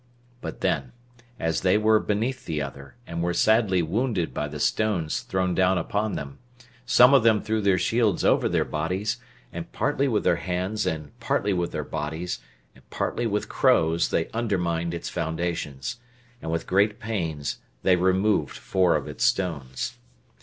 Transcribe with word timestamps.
But 0.41 0.61
then, 0.61 0.93
as 1.39 1.61
they 1.61 1.77
were 1.77 1.99
beneath 1.99 2.45
the 2.47 2.59
other, 2.59 2.95
and 3.05 3.21
were 3.21 3.35
sadly 3.35 3.83
wounded 3.83 4.33
by 4.33 4.47
the 4.47 4.59
stones 4.59 5.19
thrown 5.19 5.53
down 5.53 5.77
upon 5.77 6.13
them, 6.13 6.39
some 6.87 7.13
of 7.13 7.21
them 7.21 7.39
threw 7.39 7.61
their 7.61 7.77
shields 7.77 8.25
over 8.25 8.49
their 8.49 8.65
bodies, 8.65 9.17
and 9.53 9.71
partly 9.71 10.07
with 10.07 10.23
their 10.23 10.37
hands, 10.37 10.87
and 10.87 11.11
partly 11.19 11.53
with 11.53 11.71
their 11.71 11.83
bodies, 11.83 12.39
and 12.73 12.89
partly 12.89 13.27
with 13.27 13.47
crows, 13.47 14.09
they 14.09 14.27
undermined 14.31 14.95
its 14.95 15.07
foundations, 15.11 15.97
and 16.41 16.49
with 16.51 16.65
great 16.65 16.99
pains 16.99 17.59
they 17.83 17.95
removed 17.95 18.57
four 18.57 18.95
of 18.95 19.07
its 19.07 19.23
stones. 19.23 19.99